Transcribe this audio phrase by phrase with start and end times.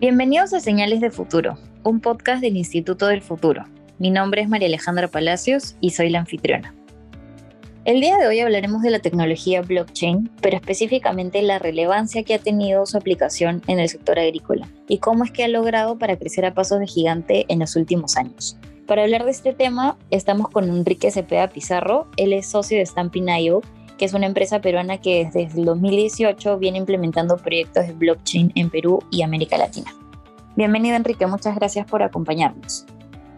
[0.00, 3.66] Bienvenidos a Señales de Futuro, un podcast del Instituto del Futuro.
[3.98, 6.74] Mi nombre es María Alejandra Palacios y soy la anfitriona.
[7.84, 12.38] El día de hoy hablaremos de la tecnología blockchain, pero específicamente la relevancia que ha
[12.38, 16.46] tenido su aplicación en el sector agrícola y cómo es que ha logrado para crecer
[16.46, 18.56] a pasos de gigante en los últimos años.
[18.86, 23.60] Para hablar de este tema, estamos con Enrique Cepeda Pizarro, él es socio de Stampin.io,
[24.00, 28.70] que es una empresa peruana que desde el 2018 viene implementando proyectos de blockchain en
[28.70, 29.94] Perú y América Latina.
[30.56, 32.86] Bienvenido Enrique, muchas gracias por acompañarnos.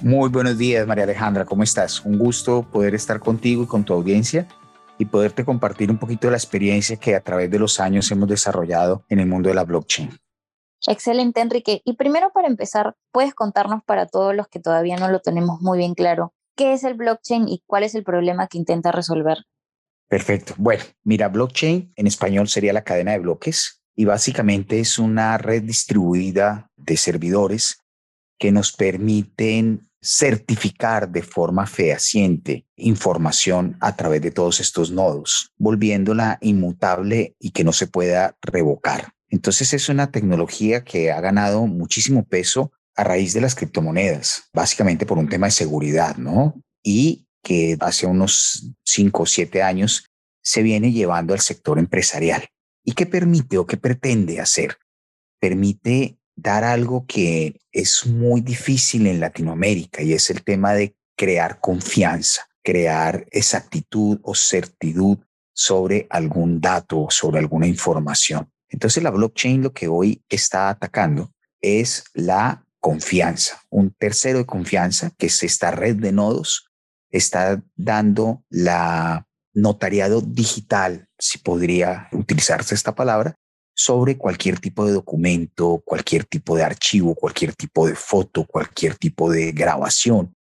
[0.02, 2.04] Muy buenos días María Alejandra, ¿cómo estás?
[2.04, 4.46] Un gusto poder estar contigo y con tu audiencia
[4.98, 8.28] y poderte compartir un poquito de la experiencia que a través de los años hemos
[8.28, 10.10] desarrollado en el mundo de la blockchain.
[10.86, 11.82] Excelente, Enrique.
[11.84, 15.78] Y primero para empezar, ¿puedes contarnos para todos los que todavía no lo tenemos muy
[15.78, 19.38] bien claro, qué es el blockchain y cuál es el problema que intenta resolver?
[20.08, 20.54] Perfecto.
[20.58, 25.62] Bueno, mira, blockchain en español sería la cadena de bloques y básicamente es una red
[25.62, 27.78] distribuida de servidores
[28.38, 36.38] que nos permiten certificar de forma fehaciente información a través de todos estos nodos, volviéndola
[36.40, 39.12] inmutable y que no se pueda revocar.
[39.28, 45.06] Entonces es una tecnología que ha ganado muchísimo peso a raíz de las criptomonedas, básicamente
[45.06, 46.60] por un tema de seguridad, ¿no?
[46.82, 50.06] Y que hace unos cinco o siete años
[50.42, 52.48] se viene llevando al sector empresarial.
[52.84, 54.76] ¿Y qué permite o qué pretende hacer?
[55.40, 61.60] Permite dar algo que es muy difícil en Latinoamérica y es el tema de crear
[61.60, 68.50] confianza, crear exactitud o certidumbre sobre algún dato, sobre alguna información.
[68.68, 75.12] Entonces la blockchain lo que hoy está atacando es la confianza, un tercero de confianza,
[75.16, 76.71] que es esta red de nodos
[77.12, 83.36] está dando la notariado digital, si podría utilizarse esta palabra,
[83.74, 89.30] sobre cualquier tipo de documento, cualquier tipo de archivo, cualquier tipo de foto, cualquier tipo
[89.30, 90.34] de grabación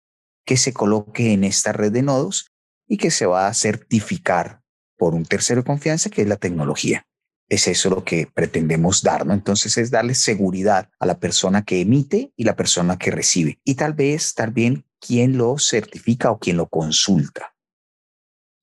[0.45, 2.47] que se coloque en esta red de nodos
[2.87, 4.61] y que se va a certificar
[4.97, 7.05] por un tercero de confianza que es la tecnología.
[7.47, 9.33] Es eso lo que pretendemos dar, ¿no?
[9.33, 13.59] Entonces es darle seguridad a la persona que emite y la persona que recibe.
[13.63, 17.53] Y tal vez también quién lo certifica o quién lo consulta.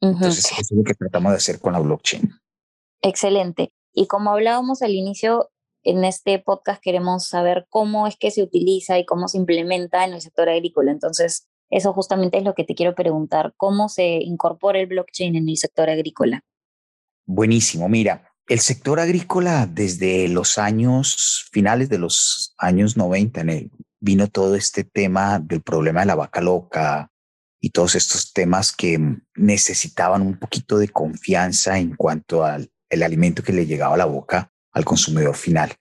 [0.01, 2.33] Entonces, eso es lo que tratamos de hacer con la blockchain.
[3.03, 3.73] Excelente.
[3.93, 5.51] Y como hablábamos al inicio,
[5.83, 10.15] en este podcast queremos saber cómo es que se utiliza y cómo se implementa en
[10.15, 10.93] el sector agrícola.
[10.93, 13.55] Entonces, eso justamente es lo que te quiero preguntar.
[13.57, 16.43] ¿Cómo se incorpora el blockchain en el sector agrícola?
[17.27, 17.89] Buenísimo.
[17.89, 23.71] Mira, el sector agrícola desde los años finales de los años 90 en el
[24.01, 27.11] vino todo este tema del problema de la vaca loca
[27.61, 29.01] y todos estos temas que
[29.35, 34.05] necesitaban un poquito de confianza en cuanto al el alimento que le llegaba a la
[34.05, 35.75] boca al consumidor final.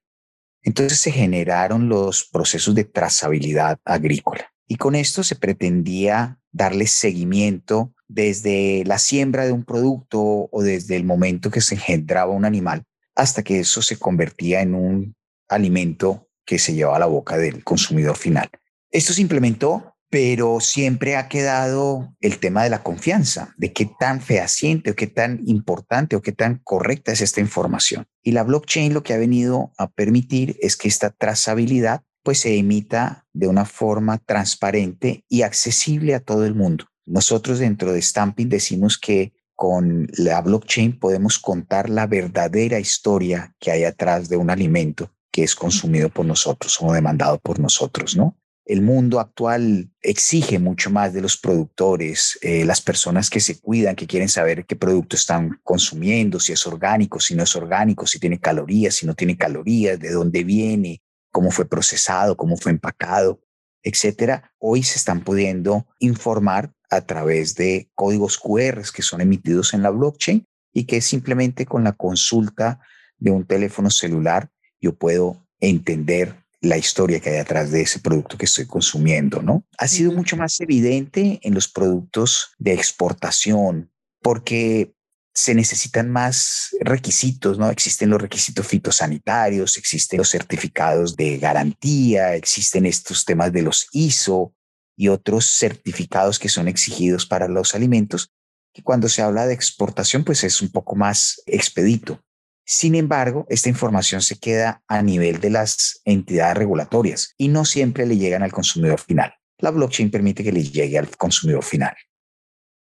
[0.61, 7.93] Entonces se generaron los procesos de trazabilidad agrícola y con esto se pretendía darle seguimiento
[8.07, 12.83] desde la siembra de un producto o desde el momento que se engendraba un animal
[13.15, 15.15] hasta que eso se convertía en un
[15.49, 18.49] alimento que se lleva a la boca del consumidor final.
[18.89, 24.21] Esto se implementó, pero siempre ha quedado el tema de la confianza, de qué tan
[24.21, 28.07] fehaciente o qué tan importante o qué tan correcta es esta información.
[28.23, 32.57] Y la blockchain lo que ha venido a permitir es que esta trazabilidad pues se
[32.57, 36.85] emita de una forma transparente y accesible a todo el mundo.
[37.05, 43.71] Nosotros dentro de Stamping decimos que con la blockchain podemos contar la verdadera historia que
[43.71, 48.35] hay atrás de un alimento que es consumido por nosotros o demandado por nosotros, ¿no?
[48.65, 53.95] El mundo actual exige mucho más de los productores, eh, las personas que se cuidan,
[53.95, 58.17] que quieren saber qué producto están consumiendo, si es orgánico, si no es orgánico, si
[58.17, 63.39] tiene calorías, si no tiene calorías, de dónde viene, cómo fue procesado, cómo fue empacado,
[63.83, 64.51] etcétera.
[64.57, 69.91] Hoy se están pudiendo informar a través de códigos QR que son emitidos en la
[69.91, 72.79] blockchain y que simplemente con la consulta
[73.19, 74.49] de un teléfono celular
[74.81, 79.63] yo puedo entender la historia que hay detrás de ese producto que estoy consumiendo, ¿no?
[79.77, 83.91] Ha sido mucho más evidente en los productos de exportación
[84.21, 84.93] porque
[85.37, 87.69] se necesitan más requisitos, ¿no?
[87.69, 94.55] Existen los requisitos fitosanitarios, existen los certificados de garantía, existen estos temas de los ISO
[94.97, 98.31] y otros certificados que son exigidos para los alimentos,
[98.73, 102.19] que cuando se habla de exportación, pues es un poco más expedito.
[102.67, 108.05] Sin embargo, esta información se queda a nivel de las entidades regulatorias y no siempre
[108.05, 109.33] le llegan al consumidor final.
[109.57, 111.95] La blockchain permite que le llegue al consumidor final.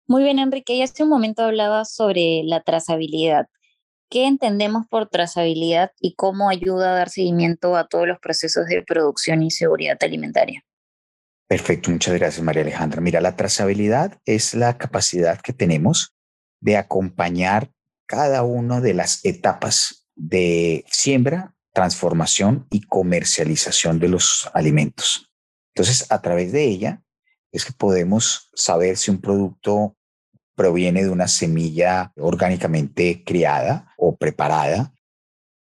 [0.06, 0.74] Muy bien, Enrique.
[0.74, 3.48] Y hace un momento hablaba sobre la trazabilidad.
[4.10, 8.82] ¿qué entendemos por trazabilidad y cómo ayuda a dar seguimiento a todos los procesos de
[8.82, 10.64] producción y seguridad alimentaria?
[11.48, 13.02] Perfecto, muchas gracias María Alejandra.
[13.02, 16.16] Mira, la trazabilidad es la capacidad que tenemos
[16.60, 17.72] de acompañar
[18.10, 25.32] cada una de las etapas de siembra, transformación y comercialización de los alimentos.
[25.76, 27.04] Entonces, a través de ella
[27.52, 29.96] es que podemos saber si un producto
[30.56, 34.92] proviene de una semilla orgánicamente criada o preparada,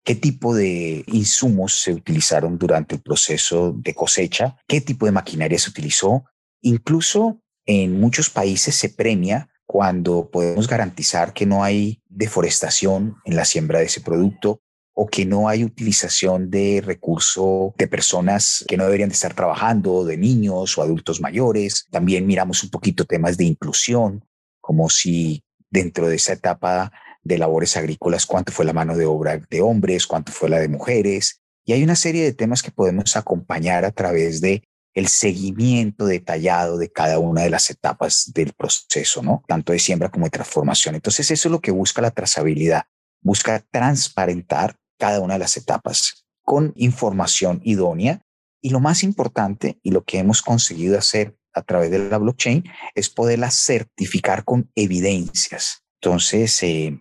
[0.05, 5.61] qué tipo de insumos se utilizaron durante el proceso de cosecha, qué tipo de maquinaria
[5.61, 6.25] se utilizó.
[6.61, 13.46] Incluso en muchos países se premia cuando podemos garantizar que no hay deforestación en la
[13.46, 14.60] siembra de ese producto
[14.92, 20.04] o que no hay utilización de recurso de personas que no deberían de estar trabajando,
[20.04, 21.86] de niños o adultos mayores.
[21.90, 24.22] También miramos un poquito temas de inclusión,
[24.60, 26.92] como si dentro de esa etapa
[27.22, 30.69] de labores agrícolas, cuánto fue la mano de obra de hombres, cuánto fue la de
[30.69, 31.40] mujeres.
[31.64, 34.64] Y hay una serie de temas que podemos acompañar a través de
[34.94, 39.43] el seguimiento detallado de cada una de las etapas del proceso, ¿no?
[39.49, 40.94] Tanto de siembra como de transformación.
[40.94, 42.85] Entonces, eso es lo que busca la trazabilidad.
[43.23, 48.21] Busca transparentar cada una de las etapas con información idónea.
[48.61, 52.65] Y lo más importante, y lo que hemos conseguido hacer a través de la blockchain,
[52.94, 55.83] es poderla certificar con evidencias.
[56.00, 57.00] Entonces, eh,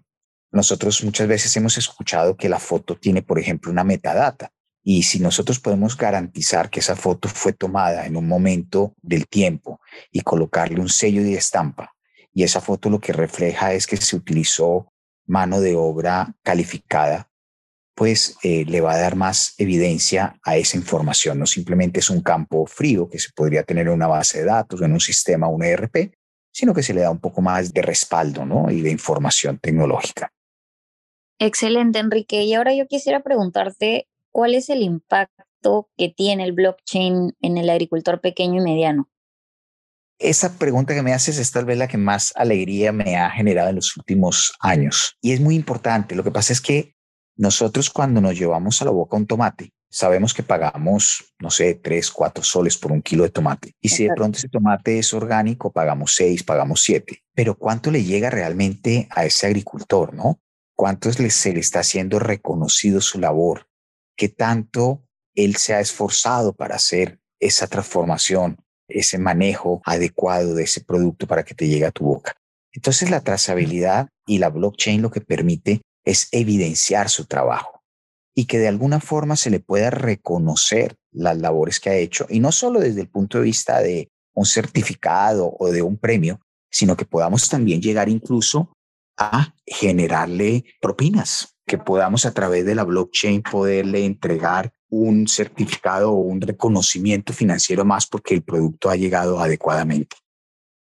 [0.51, 4.51] nosotros muchas veces hemos escuchado que la foto tiene, por ejemplo, una metadata.
[4.83, 9.79] Y si nosotros podemos garantizar que esa foto fue tomada en un momento del tiempo
[10.11, 11.93] y colocarle un sello de estampa,
[12.33, 14.91] y esa foto lo que refleja es que se utilizó
[15.25, 17.29] mano de obra calificada,
[17.93, 21.39] pues eh, le va a dar más evidencia a esa información.
[21.39, 24.81] No simplemente es un campo frío que se podría tener en una base de datos
[24.81, 26.13] o en un sistema, un ERP,
[26.51, 28.71] sino que se le da un poco más de respaldo ¿no?
[28.71, 30.31] y de información tecnológica.
[31.39, 32.43] Excelente, Enrique.
[32.43, 37.69] Y ahora yo quisiera preguntarte ¿cuál es el impacto que tiene el blockchain en el
[37.69, 39.09] agricultor pequeño y mediano?
[40.17, 43.69] Esa pregunta que me haces es tal vez la que más alegría me ha generado
[43.69, 45.17] en los últimos años.
[45.19, 46.15] Y es muy importante.
[46.15, 46.95] Lo que pasa es que
[47.35, 52.11] nosotros cuando nos llevamos a la boca un tomate, sabemos que pagamos, no sé, tres,
[52.11, 53.73] cuatro soles por un kilo de tomate.
[53.81, 57.23] Y si de pronto ese tomate es orgánico, pagamos seis, pagamos siete.
[57.33, 60.39] Pero ¿cuánto le llega realmente a ese agricultor, no?
[60.75, 63.70] ¿Cuánto se le está haciendo reconocido su labor?
[64.15, 65.03] Qué tanto
[65.35, 71.43] él se ha esforzado para hacer esa transformación, ese manejo adecuado de ese producto para
[71.43, 72.35] que te llegue a tu boca.
[72.73, 77.81] Entonces la trazabilidad y la blockchain lo que permite es evidenciar su trabajo
[78.33, 82.39] y que de alguna forma se le pueda reconocer las labores que ha hecho y
[82.39, 86.95] no solo desde el punto de vista de un certificado o de un premio, sino
[86.95, 88.71] que podamos también llegar incluso
[89.17, 96.17] a generarle propinas, que podamos a través de la blockchain poderle entregar un certificado o
[96.17, 100.17] un reconocimiento financiero más porque el producto ha llegado adecuadamente.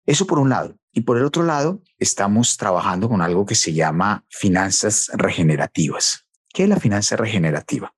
[0.06, 0.78] Eso por un lado.
[0.90, 6.24] Y por el otro lado, estamos trabajando con algo que se llama finanzas regenerativas.
[6.54, 7.94] ¿Qué es la finanza regenerativa?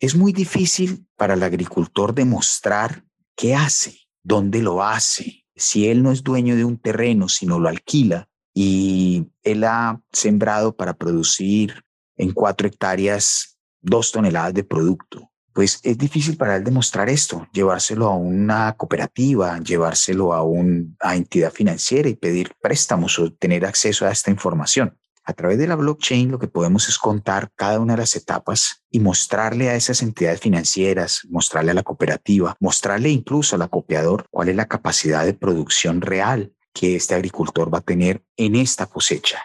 [0.00, 3.04] Es muy difícil para el agricultor demostrar
[3.36, 5.44] qué hace, dónde lo hace.
[5.54, 10.74] Si él no es dueño de un terreno, sino lo alquila y él ha sembrado
[10.74, 11.85] para producir
[12.16, 15.30] en cuatro hectáreas dos toneladas de producto.
[15.52, 21.50] Pues es difícil para él demostrar esto, llevárselo a una cooperativa, llevárselo a una entidad
[21.50, 24.98] financiera y pedir préstamos o tener acceso a esta información.
[25.24, 28.84] A través de la blockchain lo que podemos es contar cada una de las etapas
[28.90, 34.50] y mostrarle a esas entidades financieras, mostrarle a la cooperativa, mostrarle incluso al acopiador cuál
[34.50, 39.40] es la capacidad de producción real que este agricultor va a tener en esta cosecha.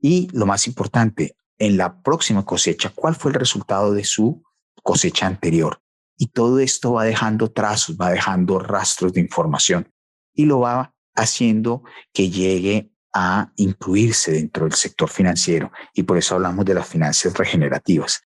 [0.00, 4.42] Y lo más importante, en la próxima cosecha cuál fue el resultado de su
[4.82, 5.80] cosecha anterior.
[6.16, 9.92] Y todo esto va dejando trazos, va dejando rastros de información
[10.34, 11.82] y lo va haciendo
[12.12, 15.72] que llegue a incluirse dentro del sector financiero.
[15.94, 18.22] Y por eso hablamos de las finanzas regenerativas.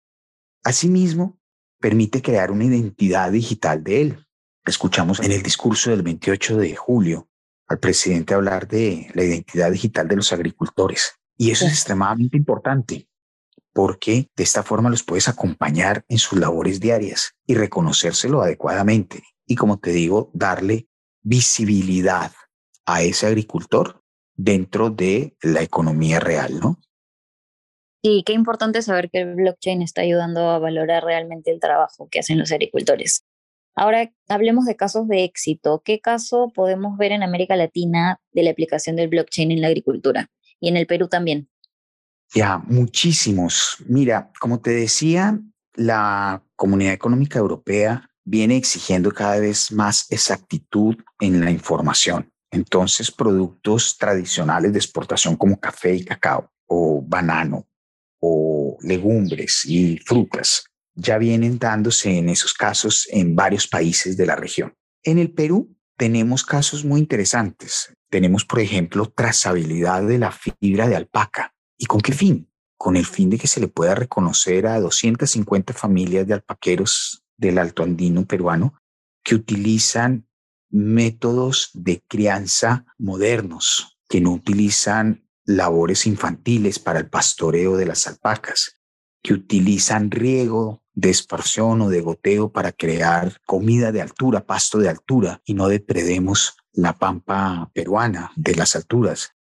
[0.65, 1.39] Asimismo,
[1.79, 4.27] permite crear una identidad digital de él.
[4.65, 7.29] Escuchamos en el discurso del 28 de julio
[7.69, 11.15] al presidente hablar de la identidad digital de los agricultores.
[11.37, 13.09] Y eso es extremadamente importante
[13.79, 19.23] porque de esta forma los puedes acompañar en sus labores diarias y reconocérselo adecuadamente.
[19.47, 20.89] Y como te digo, darle
[21.23, 22.33] visibilidad
[22.87, 24.03] a ese agricultor
[24.35, 26.81] dentro de la economía real, ¿no?
[28.03, 32.19] Sí, qué importante saber que el blockchain está ayudando a valorar realmente el trabajo que
[32.19, 33.23] hacen los agricultores.
[33.77, 35.83] Ahora hablemos de casos de éxito.
[35.85, 40.33] ¿Qué caso podemos ver en América Latina de la aplicación del blockchain en la agricultura
[40.59, 41.49] y en el Perú también?
[42.35, 43.77] Ya, muchísimos.
[43.87, 45.41] Mira, como te decía,
[45.75, 52.31] la Comunidad Económica Europea viene exigiendo cada vez más exactitud en la información.
[52.51, 57.67] Entonces, productos tradicionales de exportación como café y cacao o banano
[58.21, 64.35] o legumbres y frutas ya vienen dándose en esos casos en varios países de la
[64.35, 64.75] región.
[65.05, 67.95] En el Perú tenemos casos muy interesantes.
[68.11, 71.55] Tenemos, por ejemplo, trazabilidad de la fibra de alpaca.
[71.79, 72.51] ¿Y con qué fin?
[72.77, 77.59] Con el fin de que se le pueda reconocer a 250 familias de alpaqueros del
[77.59, 78.75] Alto Andino peruano
[79.23, 80.27] que utilizan
[80.71, 88.75] métodos de crianza modernos, que no utilizan labores infantiles para el pastoreo de las alpacas,
[89.23, 94.89] que utilizan riego de esparción o de goteo para crear comida de altura, pasto de
[94.89, 99.35] altura, y no depredemos la pampa peruana de las alturas.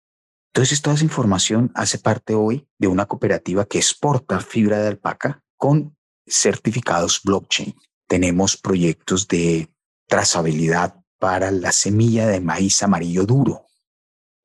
[0.53, 5.43] Entonces, toda esa información hace parte hoy de una cooperativa que exporta fibra de alpaca
[5.57, 7.75] con certificados blockchain.
[8.07, 9.69] Tenemos proyectos de
[10.07, 13.67] trazabilidad para la semilla de maíz amarillo duro.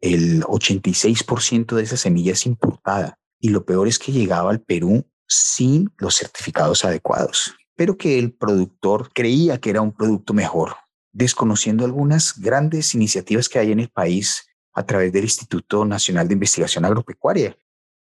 [0.02, 5.06] El 86% de esa semilla es importada y lo peor es que llegaba al Perú
[5.28, 10.76] sin los certificados adecuados, pero que el productor creía que era un producto mejor,
[11.14, 16.34] desconociendo algunas grandes iniciativas que hay en el país a través del Instituto Nacional de
[16.34, 17.58] Investigación Agropecuaria,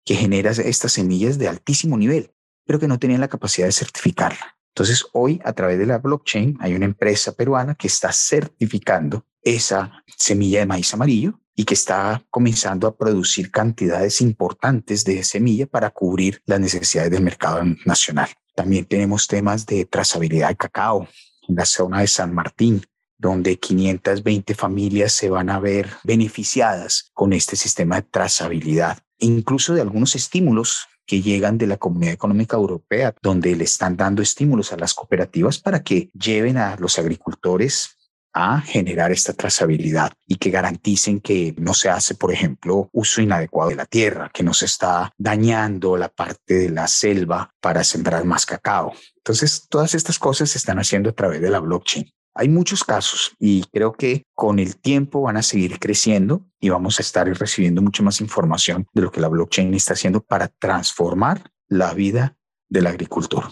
[0.04, 2.32] que genera estas semillas de altísimo nivel,
[2.64, 4.58] pero que no tenían la capacidad de certificarla.
[4.68, 10.04] Entonces, hoy a través de la blockchain hay una empresa peruana que está certificando esa
[10.16, 15.90] semilla de maíz amarillo y que está comenzando a producir cantidades importantes de semilla para
[15.90, 18.28] cubrir las necesidades del mercado nacional.
[18.54, 21.08] También tenemos temas de trazabilidad de cacao
[21.48, 22.82] en la zona de San Martín,
[23.18, 29.80] donde 520 familias se van a ver beneficiadas con este sistema de trazabilidad, incluso de
[29.80, 34.76] algunos estímulos que llegan de la Comunidad Económica Europea, donde le están dando estímulos a
[34.76, 37.98] las cooperativas para que lleven a los agricultores
[38.34, 43.70] a generar esta trazabilidad y que garanticen que no se hace, por ejemplo, uso inadecuado
[43.70, 48.24] de la tierra, que no se está dañando la parte de la selva para sembrar
[48.24, 48.92] más cacao.
[49.16, 52.12] Entonces, todas estas cosas se están haciendo a través de la blockchain.
[52.40, 57.00] Hay muchos casos y creo que con el tiempo van a seguir creciendo y vamos
[57.00, 61.50] a estar recibiendo mucha más información de lo que la blockchain está haciendo para transformar
[61.66, 62.36] la vida
[62.68, 63.46] del agricultor.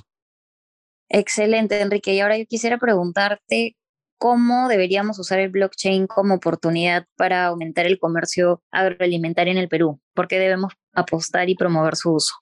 [1.09, 2.15] Excelente, Enrique.
[2.15, 3.77] Y ahora yo quisiera preguntarte
[4.19, 10.01] cómo deberíamos usar el blockchain como oportunidad para aumentar el comercio agroalimentario en el Perú.
[10.15, 12.35] ¿Por qué debemos apostar y promover su uso?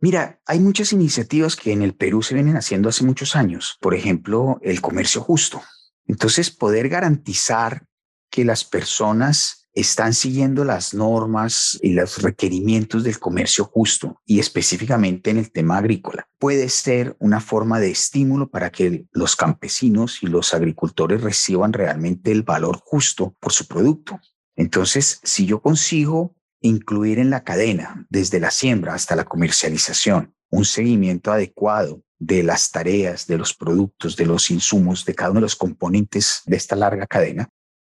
[0.00, 3.78] Mira, hay muchas iniciativas que en el Perú se vienen haciendo hace muchos años.
[3.80, 5.62] Por ejemplo, el comercio justo.
[6.08, 7.86] Entonces, poder garantizar
[8.30, 15.30] que las personas están siguiendo las normas y los requerimientos del comercio justo y específicamente
[15.30, 20.26] en el tema agrícola puede ser una forma de estímulo para que los campesinos y
[20.26, 24.18] los agricultores reciban realmente el valor justo por su producto.
[24.56, 30.64] Entonces, si yo consigo incluir en la cadena, desde la siembra hasta la comercialización, un
[30.64, 35.46] seguimiento adecuado de las tareas, de los productos, de los insumos, de cada uno de
[35.46, 37.48] los componentes de esta larga cadena,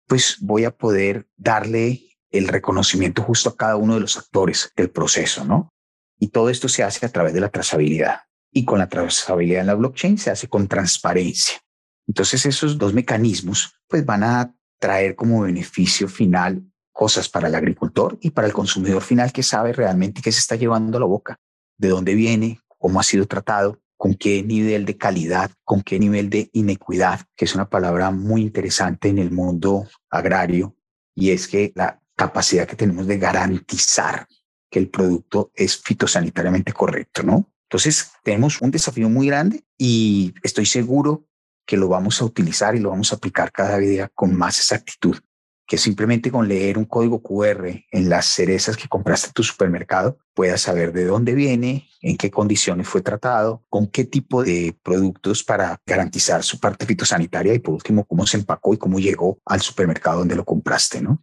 [0.07, 4.91] pues voy a poder darle el reconocimiento justo a cada uno de los actores del
[4.91, 5.71] proceso, ¿no?
[6.19, 8.23] Y todo esto se hace a través de la trazabilidad.
[8.51, 11.61] Y con la trazabilidad en la blockchain se hace con transparencia.
[12.07, 18.19] Entonces esos dos mecanismos pues van a traer como beneficio final cosas para el agricultor
[18.21, 21.39] y para el consumidor final que sabe realmente qué se está llevando a la boca,
[21.77, 26.31] de dónde viene, cómo ha sido tratado, con qué nivel de calidad, con qué nivel
[26.31, 30.77] de inequidad, que es una palabra muy interesante en el mundo agrario,
[31.15, 34.27] y es que la capacidad que tenemos de garantizar
[34.71, 37.51] que el producto es fitosanitariamente correcto, ¿no?
[37.65, 41.27] Entonces, tenemos un desafío muy grande y estoy seguro
[41.67, 45.19] que lo vamos a utilizar y lo vamos a aplicar cada día con más exactitud
[45.69, 50.17] que simplemente con leer un código QR en las cerezas que compraste en tu supermercado
[50.33, 55.45] puedas saber de dónde viene, en qué condiciones fue tratado, con qué tipo de productos
[55.45, 59.61] para garantizar su parte fitosanitaria y por último cómo se empacó y cómo llegó al
[59.61, 61.23] supermercado donde lo compraste, ¿no?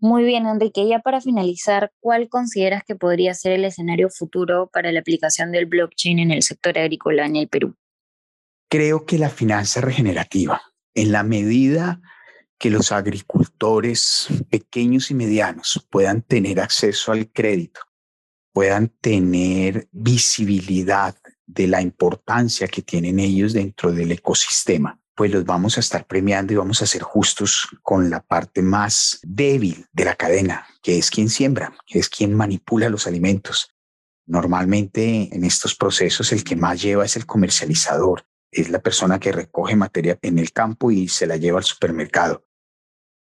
[0.00, 0.88] Muy bien, Enrique.
[0.88, 5.66] Ya para finalizar, ¿cuál consideras que podría ser el escenario futuro para la aplicación del
[5.66, 7.74] blockchain en el sector agrícola en el Perú?
[8.70, 10.62] Creo que la finanza regenerativa,
[10.94, 12.00] en la medida
[12.58, 17.80] que los agricultores pequeños y medianos puedan tener acceso al crédito,
[18.52, 25.76] puedan tener visibilidad de la importancia que tienen ellos dentro del ecosistema, pues los vamos
[25.76, 30.14] a estar premiando y vamos a ser justos con la parte más débil de la
[30.14, 33.70] cadena, que es quien siembra, que es quien manipula los alimentos,
[34.28, 39.32] Normalmente en estos procesos el que más lleva es el comercializador, es la persona que
[39.32, 42.44] recoge materia en el campo y se la lleva al supermercado.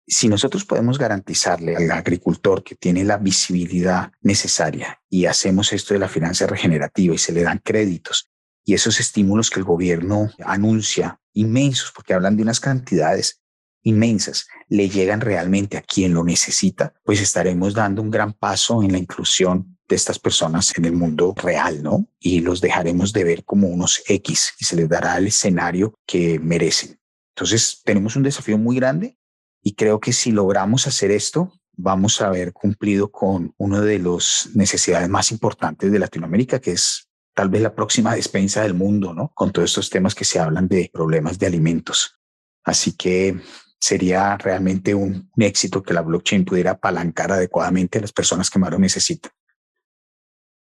[0.07, 5.99] Si nosotros podemos garantizarle al agricultor que tiene la visibilidad necesaria y hacemos esto de
[5.99, 8.29] la finanza regenerativa y se le dan créditos
[8.63, 13.41] y esos estímulos que el gobierno anuncia, inmensos, porque hablan de unas cantidades
[13.83, 18.91] inmensas, le llegan realmente a quien lo necesita, pues estaremos dando un gran paso en
[18.91, 22.09] la inclusión de estas personas en el mundo real, ¿no?
[22.19, 26.39] Y los dejaremos de ver como unos X y se les dará el escenario que
[26.39, 26.99] merecen.
[27.35, 29.19] Entonces, tenemos un desafío muy grande
[29.67, 34.51] y creo que si logramos hacer esto, vamos a haber cumplido con una de las
[34.53, 39.31] necesidades más importantes de Latinoamérica, que es tal vez la próxima despensa del mundo, ¿no?
[39.33, 42.19] Con todos estos temas que se hablan de problemas de alimentos.
[42.63, 43.39] Así que
[43.79, 48.59] sería realmente un, un éxito que la blockchain pudiera apalancar adecuadamente a las personas que
[48.59, 49.31] más lo necesitan.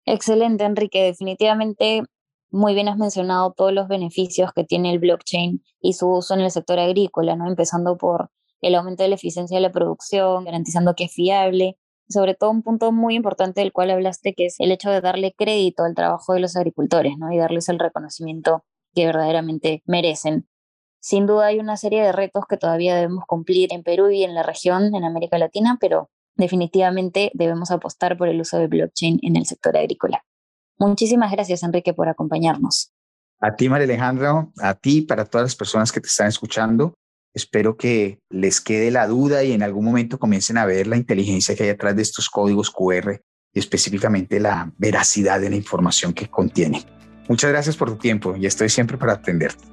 [0.05, 1.03] Excelente, Enrique.
[1.03, 2.03] Definitivamente,
[2.51, 6.39] muy bien has mencionado todos los beneficios que tiene el blockchain y su uso en
[6.39, 7.49] el sector agrícola, ¿no?
[7.49, 8.29] Empezando por
[8.63, 11.77] el aumento de la eficiencia de la producción, garantizando que es fiable.
[12.09, 15.33] Sobre todo un punto muy importante del cual hablaste, que es el hecho de darle
[15.37, 17.31] crédito al trabajo de los agricultores, ¿no?
[17.31, 20.47] Y darles el reconocimiento que verdaderamente merecen.
[20.99, 24.35] Sin duda hay una serie de retos que todavía debemos cumplir en Perú y en
[24.35, 29.35] la región, en América Latina, pero definitivamente debemos apostar por el uso de blockchain en
[29.35, 30.23] el sector agrícola.
[30.77, 32.91] Muchísimas gracias, Enrique, por acompañarnos.
[33.39, 36.93] A ti, María Alejandra, a ti, para todas las personas que te están escuchando.
[37.33, 41.55] Espero que les quede la duda y en algún momento comiencen a ver la inteligencia
[41.55, 43.21] que hay detrás de estos códigos QR
[43.53, 46.83] y específicamente la veracidad de la información que contiene.
[47.27, 49.63] Muchas gracias por tu tiempo y estoy siempre para atenderte.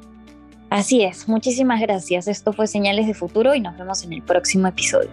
[0.70, 2.28] Así es, muchísimas gracias.
[2.28, 5.10] Esto fue Señales de Futuro y nos vemos en el próximo episodio.